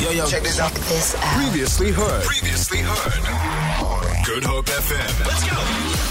[0.00, 0.72] Yo, yo, check this out.
[0.72, 1.42] This out.
[1.42, 2.22] Previously heard.
[2.22, 4.24] Previously heard.
[4.24, 5.26] Good Hope FM.
[5.26, 6.08] Let's go.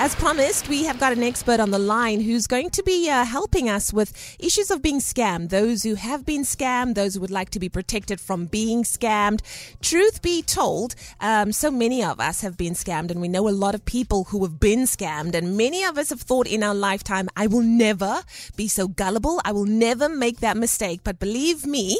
[0.00, 3.24] As promised, we have got an expert on the line who's going to be uh,
[3.24, 5.50] helping us with issues of being scammed.
[5.50, 9.40] Those who have been scammed, those who would like to be protected from being scammed.
[9.82, 13.50] Truth be told, um, so many of us have been scammed, and we know a
[13.50, 15.34] lot of people who have been scammed.
[15.34, 18.22] And many of us have thought in our lifetime, I will never
[18.56, 19.40] be so gullible.
[19.44, 21.00] I will never make that mistake.
[21.02, 21.98] But believe me,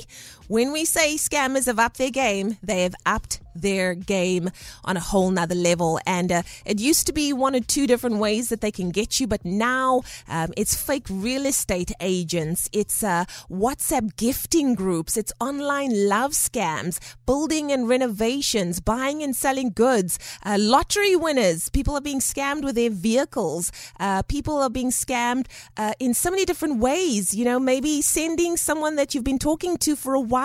[0.49, 4.51] when we say scammers have upped their game, they have upped their game
[4.85, 6.01] on a whole nother level.
[6.07, 9.21] And uh, it used to be one or two different ways that they can get
[9.21, 15.33] you, but now um, it's fake real estate agents, it's uh, WhatsApp gifting groups, it's
[15.41, 21.69] online love scams, building and renovations, buying and selling goods, uh, lottery winners.
[21.69, 23.71] People are being scammed with their vehicles.
[24.01, 25.47] Uh, people are being scammed
[25.77, 27.35] uh, in so many different ways.
[27.35, 30.38] You know, maybe sending someone that you've been talking to for a while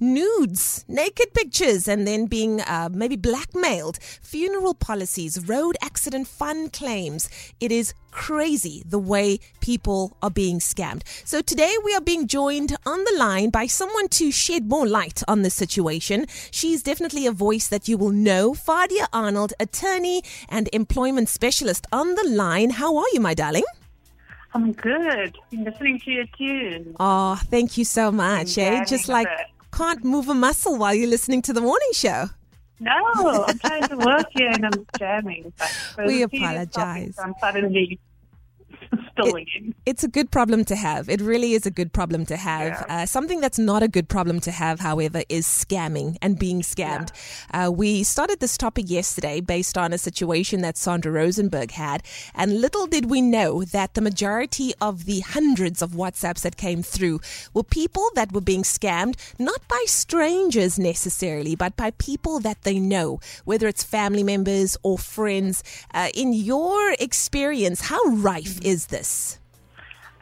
[0.00, 7.28] nudes, naked pictures, and then being uh, maybe blackmailed, funeral policies, road accident fund claims.
[7.60, 11.02] It is crazy the way people are being scammed.
[11.24, 15.22] So today we are being joined on the line by someone to shed more light
[15.28, 16.26] on this situation.
[16.50, 18.54] She's definitely a voice that you will know.
[18.54, 22.70] Fadia Arnold, attorney and employment specialist on the line.
[22.70, 23.64] How are you, my darling?
[24.54, 25.36] I'm good.
[25.50, 26.96] Been listening to your tune.
[26.98, 28.56] Oh, thank you so much.
[28.58, 28.84] Eh?
[28.84, 29.28] Just like
[29.72, 32.30] can't move a muscle while you're listening to the morning show.
[32.78, 35.52] No, I'm trying to work here and I'm jamming.
[35.96, 37.16] But We apologize.
[37.18, 37.98] I'm suddenly
[39.56, 39.74] in.
[39.84, 41.08] It's a good problem to have.
[41.08, 42.84] It really is a good problem to have.
[42.88, 43.02] Yeah.
[43.02, 47.10] Uh, something that's not a good problem to have, however, is scamming and being scammed.
[47.52, 52.02] Uh, we started this topic yesterday based on a situation that Sandra Rosenberg had,
[52.34, 56.82] and little did we know that the majority of the hundreds of WhatsApps that came
[56.82, 57.20] through
[57.54, 62.78] were people that were being scammed, not by strangers necessarily, but by people that they
[62.78, 65.62] know, whether it's family members or friends.
[65.94, 69.05] Uh, in your experience, how rife is this?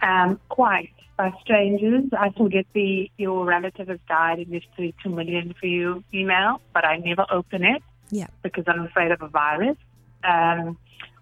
[0.02, 2.04] Um, quite by strangers.
[2.18, 6.04] I still get the your relative has died and there's three two million for you
[6.12, 8.26] email, but I never open it Yeah.
[8.42, 9.76] because I'm afraid of a virus.
[10.24, 10.78] Um,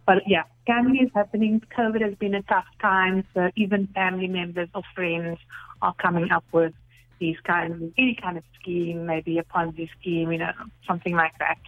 [0.06, 1.62] but yeah, scamming is happening.
[1.76, 5.38] COVID has been a tough time, so even family members or friends
[5.80, 6.74] are coming up with
[7.18, 10.52] these kinds of any kind of scheme, maybe a Ponzi scheme, you know,
[10.86, 11.58] something like that.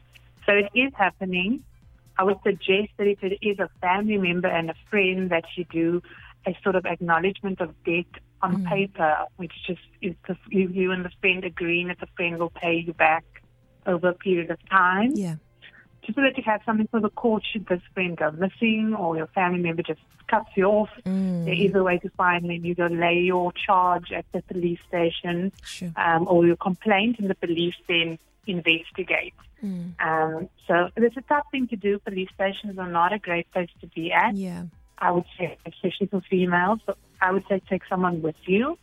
[0.47, 1.63] So it is happening.
[2.19, 5.65] I would suggest that if it is a family member and a friend, that you
[5.65, 6.03] do
[6.47, 8.07] a sort of acknowledgement of debt
[8.43, 12.39] on paper, which just is the, you, you and the friend agreeing that the friend
[12.39, 13.25] will pay you back
[13.87, 15.37] over a period of time Yeah.
[16.03, 19.17] just so that you have something for the court should this friend go missing or
[19.17, 20.91] your family member just cuts you off.
[21.07, 21.45] Mm.
[21.47, 22.65] There is a way to find them.
[22.65, 25.93] You go lay your charge at the police station Sure.
[25.97, 29.35] um, or your complaint, and the police then investigate.
[29.63, 29.95] Mm.
[30.01, 31.99] Um, so it's a tough thing to do.
[31.99, 34.37] Police stations are not a great place to be at.
[34.37, 34.65] Yeah.
[34.99, 36.81] I would say, especially for females.
[36.87, 38.79] But I would say take someone with you,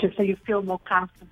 [0.00, 1.28] just so you feel more comfortable.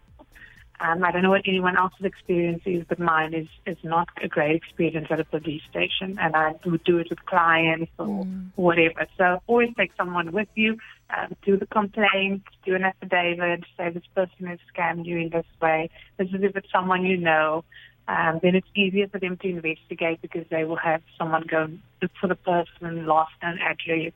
[0.82, 4.26] Um, I don't know what anyone else's experience is, but mine is, is not a
[4.26, 8.26] great experience at a police station, and I would do it with clients or
[8.56, 9.06] whatever.
[9.16, 10.78] So always take someone with you,
[11.16, 15.47] um, do the complaint, do an affidavit, say this person has scammed you in this
[15.60, 15.88] way.
[16.16, 17.64] This is if it's someone you know.
[18.09, 21.69] Um, then it's easier for them to investigate because they will have someone go
[22.03, 24.12] look for the person, last known address,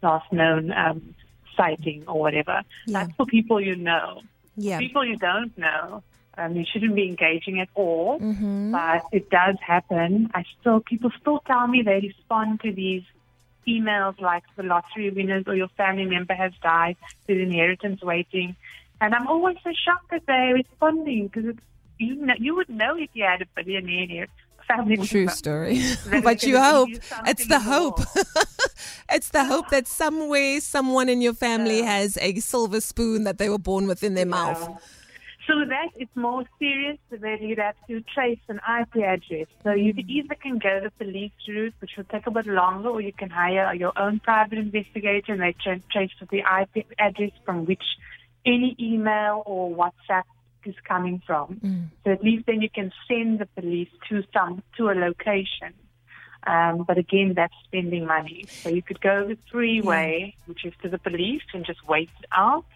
[0.00, 1.16] last known um,
[1.56, 2.62] sighting or whatever.
[2.86, 3.04] Yeah.
[3.04, 4.20] That's for people you know.
[4.56, 4.78] Yeah.
[4.78, 6.02] People you don't know,
[6.36, 8.18] um, you shouldn't be engaging at all.
[8.18, 8.72] Mm-hmm.
[8.72, 10.30] But it does happen.
[10.34, 13.02] I still people still tell me they respond to these
[13.66, 18.56] emails like the lottery winners or your family member has died, there's inheritance waiting,
[19.00, 21.60] and I'm always so shocked that they're responding because it's
[21.98, 24.26] you know, you would know if you had a billionaire
[24.66, 25.32] family True member.
[25.32, 25.82] story.
[26.22, 26.90] But you hope.
[27.26, 28.00] It's the hope.
[29.10, 31.98] it's the hope that somewhere someone in your family Yeah.
[31.98, 34.68] has a silver spoon that they were born with in their mouth.
[35.46, 39.46] So that, it's more serious that you'd have to trace an IP address.
[39.62, 40.00] So you hmm.
[40.08, 43.30] either can go the police route, which will take a bit longer, or you can
[43.30, 47.84] hire your own private investigator and they tra- trace the IP address from which
[48.46, 50.24] any email or WhatsApp
[50.66, 51.58] is coming from.
[52.04, 55.74] So at least then you can send the police to some to a location.
[56.46, 58.44] Um, but again, that's spending money.
[58.48, 62.10] So you could go the free way, which is to the police and just wait
[62.20, 62.66] it out.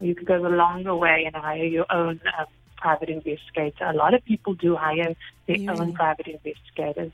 [0.00, 2.46] Or you could go the longer way and hire your own um,
[2.76, 3.84] private investigator.
[3.86, 5.14] A lot of people do hire
[5.46, 5.72] their Yeah.
[5.74, 7.12] own private investigators.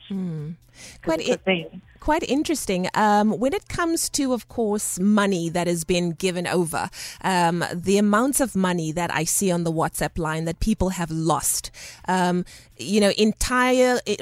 [1.03, 1.81] Quite i- thing.
[1.99, 2.89] quite interesting.
[2.95, 6.89] Um, when it comes to, of course, money that has been given over,
[7.23, 11.11] um, the amounts of money that I see on the WhatsApp line that people have
[11.11, 11.69] lost,
[12.07, 12.43] um,
[12.77, 14.15] you know, entire eh,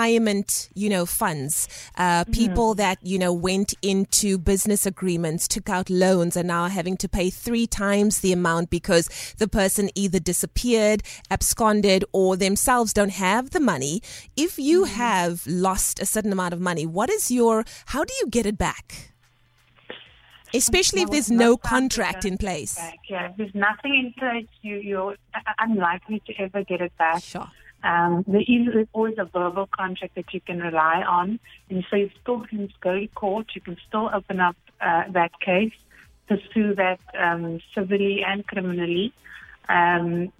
[0.00, 5.90] retirement, you know, funds, uh, people that, you know, went into business agreements, took out
[5.90, 10.20] loans, and now are having to pay three times the amount because the person either
[10.20, 14.02] disappeared, absconded, or themselves don't have the money.
[14.36, 18.28] If you have lost a certain amount of money, what is your, how do you
[18.28, 19.12] get it back?
[20.54, 22.76] Especially if there's no contract in place.
[22.76, 22.98] back.
[23.08, 25.16] Yeah, if there's nothing in place, you, you're
[25.58, 27.22] unlikely to ever get it back.
[27.22, 27.50] Sure.
[27.82, 31.38] Um, there is always a verbal contract that you can rely on,
[31.70, 33.46] and so you still can go to court.
[33.54, 35.74] You can still open up uh, that case,
[36.26, 39.12] pursue that um, civilly and criminally.
[39.68, 40.32] Um,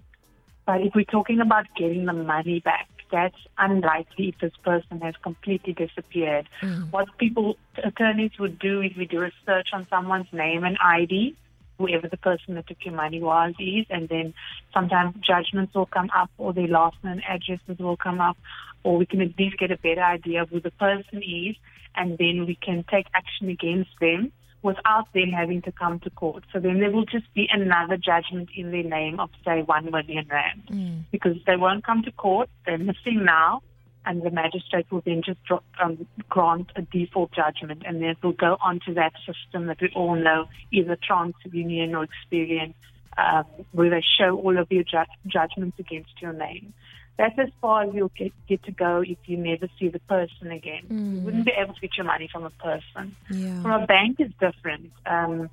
[0.65, 5.15] but if we're talking about getting the money back, that's unlikely if this person has
[5.21, 6.47] completely disappeared.
[6.61, 6.83] Hmm.
[6.91, 11.35] What people, attorneys would do is we do a search on someone's name and ID,
[11.77, 14.33] whoever the person that took your money was is, and then
[14.73, 18.37] sometimes judgments will come up or their last name addresses will come up,
[18.83, 21.55] or we can at least get a better idea of who the person is,
[21.95, 24.31] and then we can take action against them
[24.61, 26.43] without them having to come to court.
[26.51, 30.27] So then there will just be another judgment in their name of, say, one million
[30.29, 30.63] rand.
[31.11, 33.61] Because they won't come to court, they're missing now,
[34.05, 38.17] and the magistrate will then just drop, um, grant a default judgment, and then it
[38.23, 42.73] will go onto that system that we all know, either TransUnion or Experian,
[43.17, 46.73] um, where they show all of your ju- judgments against your name.
[47.17, 50.51] That's as far as you'll get, get to go if you never see the person
[50.51, 50.85] again.
[50.89, 53.15] You wouldn't be able to get your money from a person.
[53.29, 53.61] Yeah.
[53.63, 54.91] From a bank is different.
[55.05, 55.49] Um,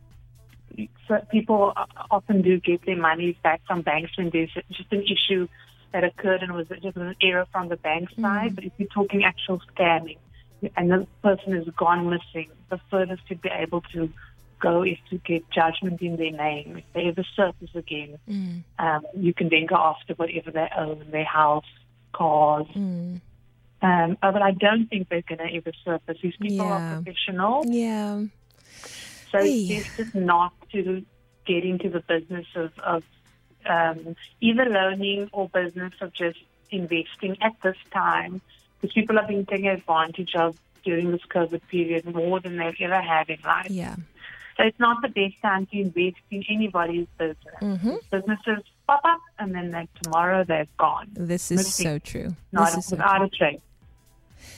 [1.09, 1.73] so people
[2.11, 5.49] often do get their money back from banks when there's just an issue
[5.93, 8.55] that occurred and was just an error from the bank side.
[8.55, 10.19] But if you're talking actual scamming
[10.77, 14.11] and the person is gone missing, the furthest you'd be able to
[14.61, 16.77] go is to get judgment in their name.
[16.79, 18.19] If they ever surface again,
[18.79, 21.65] um, you can then go after whatever they own, their house,
[22.13, 22.67] cars.
[22.75, 23.21] Um,
[24.23, 26.19] uh, but I don't think they're going to ever surface.
[26.23, 26.73] These people Yeah.
[26.73, 27.67] are professional.
[27.67, 28.25] Yeah.
[29.31, 29.67] So Hey.
[29.69, 31.05] it's just not to
[31.47, 33.03] get into the business of, of
[33.67, 36.39] um, either loaning or business of just
[36.71, 38.41] investing at this time
[38.81, 43.01] because people are being taken advantage of during this COVID period more than they've ever
[43.01, 43.71] had in life.
[43.71, 43.97] Yeah.
[44.57, 47.55] So it's not the best time to invest in anybody's business.
[47.61, 47.97] Mm-hmm.
[48.11, 51.09] Businesses pop up and then they, tomorrow they're gone.
[51.13, 52.37] This is so true.
[52.53, 53.61] Not This is so without a trace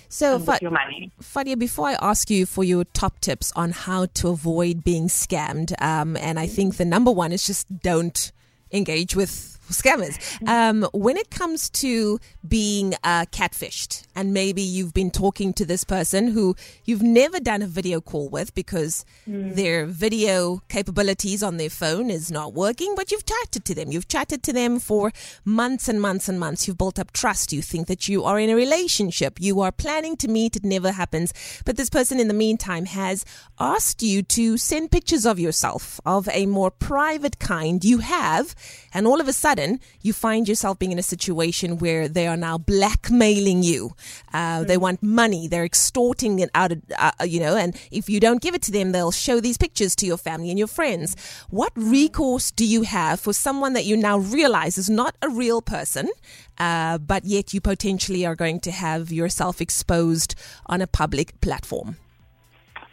[0.09, 1.11] So, Fa- with your money.
[1.23, 5.81] Fadia, before I ask you for your top tips on how to avoid being scammed,
[5.81, 8.33] um, and I think the number one is just don't
[8.73, 10.17] engage with scammers.
[10.49, 15.85] Um, when it comes to being uh, catfished, and maybe you've been talking to this
[15.85, 21.71] person who you've never done a video call with because their video capabilities on their
[21.71, 23.93] phone is not working, but you've chatted to them.
[23.93, 25.13] You've chatted to them for
[25.45, 26.67] months and months and months.
[26.67, 27.53] You've built up trust.
[27.53, 29.41] You think that you are in a relationship.
[29.41, 30.57] You are planning to meet.
[30.57, 31.33] It never happens.
[31.65, 33.25] But this person in the meantime has
[33.59, 38.55] asked you to send pictures of yourself of a more private kind you have.
[38.95, 39.56] And all of a sudden,
[40.03, 43.93] you find yourself being in a situation where they are now blackmailing you.
[44.33, 45.49] Uh, They want money.
[45.49, 48.73] They're extorting it out of, uh, you know, and if you don't give it to
[48.73, 51.17] them, they'll show these pictures to your family and your friends.
[51.51, 55.63] What recourse do you have for someone that you now realize is not a real
[55.63, 56.11] person,
[56.59, 60.35] uh, but yet you potentially are going to have yourself exposed
[60.67, 61.97] on a public platform?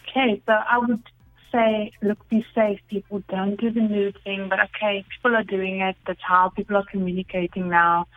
[0.09, 1.01] Okay, so I would
[1.53, 3.23] say, look, be safe, people.
[3.29, 4.47] Don't do the nude thing.
[4.49, 5.95] But okay, people are doing it.
[6.05, 8.07] That's how people are communicating now.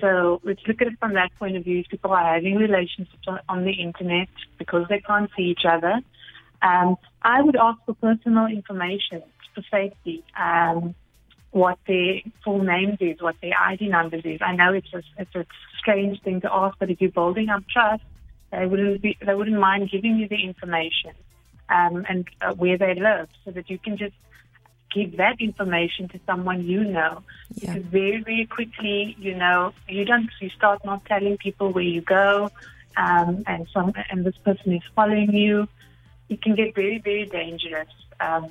[0.00, 1.82] So let's look at it from that point of view.
[1.88, 6.00] People are having relationships on, on the internet because they can't see each other.
[6.62, 9.22] Um, I would ask for personal information
[9.54, 10.24] for safety.
[10.38, 10.94] Um,
[11.50, 14.40] what their full names is, what their ID numbers is.
[14.42, 15.46] I know it's a, it's a
[15.78, 18.02] strange thing to ask, but if you're building up trust,
[18.50, 21.12] they wouldn't be, they wouldn't mind giving you the information
[21.68, 24.14] um, and uh, where they live, so that you can just
[24.94, 27.22] give that information to someone you know.
[27.54, 27.74] Yeah.
[27.74, 32.00] Because very, very quickly, you know, you don't you start not telling people where you
[32.00, 32.50] go,
[32.96, 35.68] um, and some and this person is following you.
[36.28, 37.88] It can get very, very dangerous.
[38.20, 38.50] Um,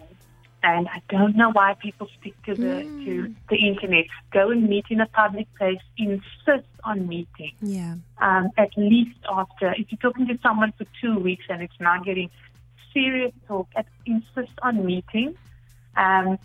[0.66, 4.06] and I don't know why people stick to the to the internet.
[4.32, 5.80] Go and meet in a public place.
[5.98, 7.96] Insist on meeting Yeah.
[8.20, 12.04] um, at least after, if you're talking to someone for two weeks and it's not
[12.06, 12.30] getting
[12.94, 15.36] serious talk, at, insist on meeting.
[15.96, 16.40] Um,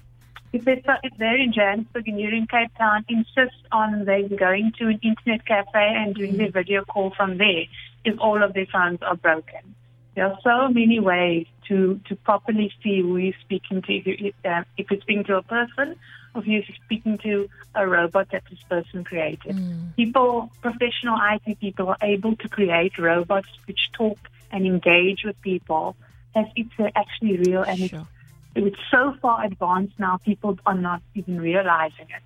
[0.52, 4.72] if they're, if they're in Johannesburg and you're in Cape Town, insist on them going
[4.78, 7.64] to an internet cafe and doing their video call from there
[8.04, 9.74] if all of their phones are broken.
[10.14, 13.92] There are so many ways to, to properly see who you're speaking to.
[13.92, 15.96] If, you, uh, if you're speaking to a person
[16.34, 19.56] or if you're speaking to a robot that this person created.
[19.96, 24.18] People, professional IT people, are able to create robots which talk
[24.50, 25.94] and engage with people
[26.34, 28.06] as they're actually real and it's Sure.
[28.54, 32.22] it's so far advanced now, people are not even realizing it.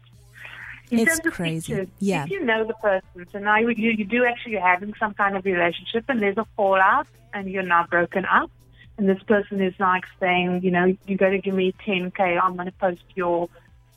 [0.91, 1.73] In It's terms of crazy.
[1.75, 2.25] pictures, Yeah.
[2.25, 5.45] If you know the person, so now you, you do actually having some kind of
[5.45, 8.51] relationship and there's a fallout and you're now broken up
[8.99, 12.55] and this person is like saying, you know, you got to give me 10K, I'm
[12.57, 13.49] going to post your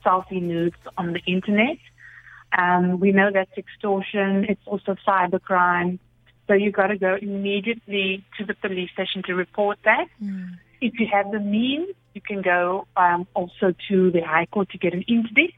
[0.05, 1.77] selfie nudes on the internet.
[2.57, 4.45] Um, we know that's extortion.
[4.47, 5.99] It's also cybercrime.
[6.47, 10.07] So you've got to go immediately to the police station to report that.
[10.81, 14.77] If you have the means, you can go um, also to the High Court to
[14.77, 15.55] get an interdict.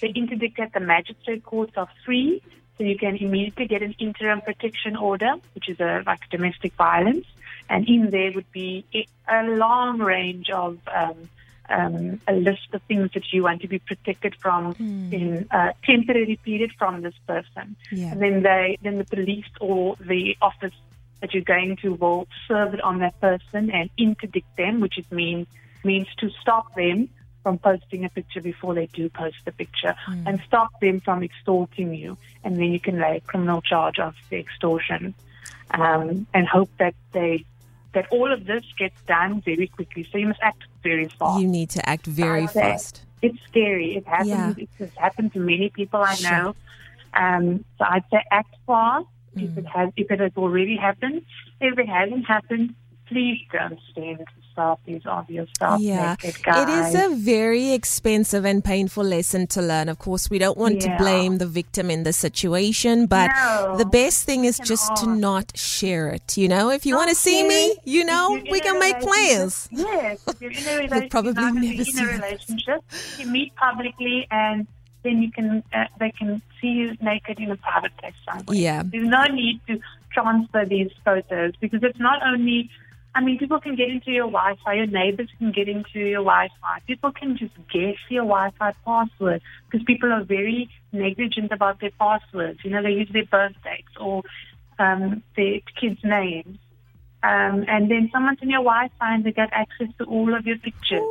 [0.00, 2.42] The interdict at the magistrate courts are free,
[2.78, 7.26] so you can immediately get an interim protection order, which is a like domestic violence,
[7.68, 11.28] and in there would be a a long range of um,
[11.70, 16.38] um, a list of things that you want to be protected from in a temporary
[16.44, 17.76] period from this person.
[17.92, 18.12] Yeah.
[18.12, 20.74] And then they, then the police or the office
[21.20, 25.04] that you're going to will serve it on that person and interdict them, which is
[25.10, 25.46] means
[25.82, 27.08] means to stop them
[27.42, 29.94] from posting a picture before they do post the picture
[30.26, 32.18] and stop them from extorting you.
[32.44, 35.14] And then you can lay a criminal charge of the extortion
[35.70, 37.44] um, and hope that they
[37.92, 40.06] that all of this gets done very quickly.
[40.10, 41.40] So you must act very fast.
[41.40, 43.02] You need to act very fast.
[43.22, 43.96] It's scary.
[43.96, 44.28] It happens.
[44.28, 44.54] Yeah.
[44.56, 46.30] It has happened to many people I Sure.
[46.30, 46.54] know.
[47.14, 49.06] Um, so I'd say act fast
[49.36, 49.44] Mm.
[49.52, 51.22] if it has if it has already happened.
[51.60, 52.74] If it hasn't happened,
[53.06, 53.78] please don't
[54.56, 56.62] selfies of yourself Yeah, naked, guys.
[56.62, 59.88] it is a very expensive and painful lesson to learn.
[59.88, 63.76] Of course, we don't want to blame the victim in the situation, but No.
[63.78, 66.36] the best thing is just to not share it.
[66.36, 69.68] You know, if you want to see me, you know, we can make plans.
[69.70, 72.80] Yes, if you're in a relationship, probably not never in a relationship.
[73.18, 74.66] You meet publicly, and
[75.02, 78.56] then you can uh, they can see you naked in a private place somewhere.
[78.56, 78.82] Yeah.
[78.84, 79.80] There's no need to
[80.12, 82.70] transfer these photos because it's not only.
[83.14, 84.72] I mean, people can get into your Wi-Fi.
[84.74, 86.78] Your neighbors can get into your Wi-Fi.
[86.86, 92.60] People can just guess your Wi-Fi password because people are very negligent about their passwords.
[92.64, 94.22] You know, they use their birth dates or
[94.78, 96.58] um, their kids' names.
[97.22, 100.58] Um, and then someone's in your Wi-Fi and they get access to all of your
[100.58, 101.02] pictures.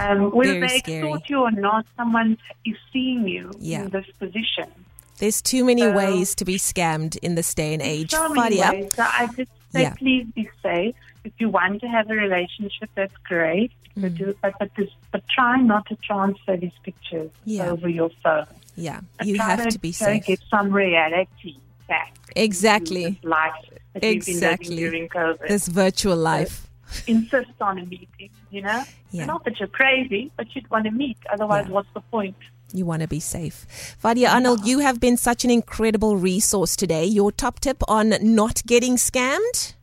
[0.00, 1.12] Um, whether Very they scary.
[1.28, 3.82] you or not, someone is seeing you Yeah.
[3.82, 4.70] in this position.
[5.18, 8.12] There's too many So- ways to be scammed in this day and age.
[8.12, 8.94] So many ways.
[8.94, 9.94] So I just say, Yeah.
[9.94, 10.94] please be safe.
[11.24, 13.72] If you want to have a relationship, that's great.
[13.96, 14.18] But, Mm.
[14.18, 17.70] do, but, but, this, but try not to transfer these pictures Yeah.
[17.70, 18.46] over your phone.
[18.76, 20.26] yeah, But you have to be safe.
[20.26, 21.56] Get some reality
[21.88, 22.12] back.
[22.34, 23.04] Exactly.
[23.10, 23.52] this life
[23.92, 24.76] that we've been Exactly.
[24.76, 25.46] during COVID.
[25.48, 26.66] This virtual life.
[27.06, 28.82] insist on a meeting, you know?
[29.10, 29.24] Yeah.
[29.26, 31.16] Not that you're crazy, but you'd want to meet.
[31.32, 31.72] Otherwise, Yeah.
[31.74, 32.36] what's the point?
[32.72, 33.66] You want to be safe.
[34.02, 37.04] Fadia Arnold, you have been such an incredible resource today.
[37.04, 39.73] Your top tip on not getting scammed?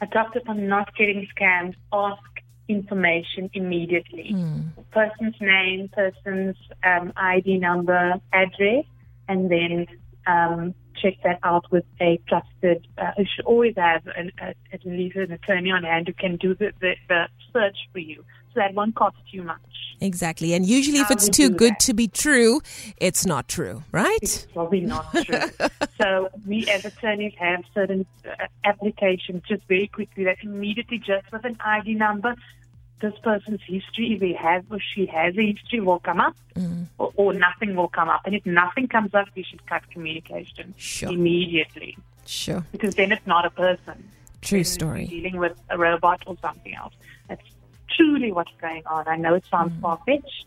[0.00, 2.22] A doctor on not getting scammed, ask
[2.68, 4.34] information immediately.
[4.92, 8.84] Person's name, person's um, ID number, address,
[9.28, 9.86] and then
[10.26, 12.86] um, check that out with a trusted.
[12.96, 16.36] Uh, you should always have an, a, at least an attorney on hand who can
[16.36, 18.24] do the, the, the search for you.
[18.52, 19.60] So that won't cost you much.
[20.00, 20.54] Exactly.
[20.54, 21.80] And usually, if it's too good that.
[21.80, 22.62] to be true,
[22.96, 24.18] it's not true, right?
[24.22, 25.68] It's probably not true.
[26.00, 31.44] so we as attorneys have certain uh, applications just very quickly that immediately just with
[31.44, 32.34] an ID number,
[33.02, 36.86] this person's history, if he has or she has a history, will come up Mm.
[36.98, 38.22] or, or nothing will come up.
[38.24, 41.08] And if nothing comes up, we should cut communication Sure.
[41.12, 42.64] immediately Sure.
[42.72, 44.08] because then it's not a person.
[44.42, 45.06] True story.
[45.06, 46.94] Dealing with a robot or something else.
[47.28, 47.42] That's
[47.96, 49.06] truly what's going on.
[49.08, 49.80] I know it sounds Mm.
[49.82, 50.46] far fetched,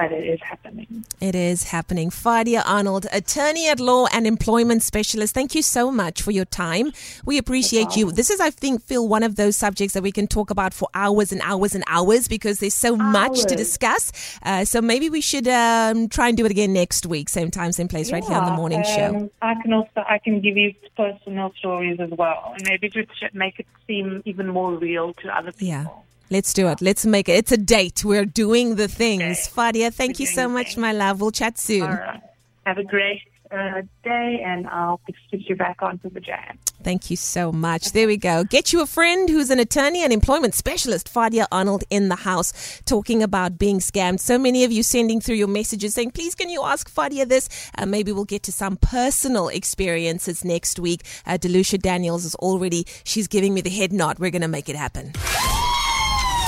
[0.00, 1.04] but it is happening.
[1.20, 2.08] It is happening.
[2.10, 5.34] Fadia Arnold, attorney at law and employment specialist.
[5.34, 6.92] Thank you so much for your time.
[7.24, 8.10] We appreciate you.
[8.10, 10.88] This is, I think, Phil, one of those subjects that we can talk about for
[10.94, 14.10] hours and hours and hours because there's so much to discuss.
[14.42, 17.72] Uh, so maybe we should um, try and do it again next week, same time,
[17.72, 19.16] same place, right here on the Yeah, morning show.
[19.16, 23.34] um, I can also I can give you personal stories as well, and maybe ch-
[23.34, 25.66] make it seem even more real to other people.
[25.68, 25.86] Yeah.
[26.30, 26.80] Let's do it.
[26.80, 27.32] Let's make it.
[27.32, 28.04] It's a date.
[28.04, 29.22] We're doing the things.
[29.22, 29.50] Okay.
[29.54, 31.20] Fadia, thank We're you so much, my love.
[31.20, 31.90] We'll chat soon.
[31.90, 32.22] Right.
[32.66, 36.58] Have a great uh, day, and I'll stick you back onto the jam.
[36.82, 37.92] Thank you so much.
[37.92, 38.44] There we go.
[38.44, 42.80] Get you a friend who's an attorney and employment specialist, Fadia Arnold, in the house,
[42.86, 44.20] talking about being scammed.
[44.20, 47.48] So many of you sending through your messages saying, please, can you ask Fadia this?
[47.76, 51.02] Uh, maybe we'll get to some personal experiences next week.
[51.26, 54.18] Uh, Delucia Daniels is already, she's giving me the head nod.
[54.18, 55.12] We're going to make it happen.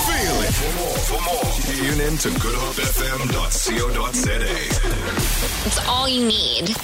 [0.05, 0.53] Feel it.
[0.53, 4.39] For more, for more, tune in to goodhopefm.co.za.
[5.65, 6.75] It's all you need.